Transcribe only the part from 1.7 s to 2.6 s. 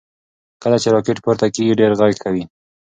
ډېر غږ کوي.